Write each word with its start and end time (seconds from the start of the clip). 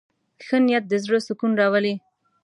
ښه 0.45 0.57
نیت 0.65 0.83
د 0.87 0.93
زړه 1.03 1.19
سکون 1.27 1.51
راولي. 1.59 1.95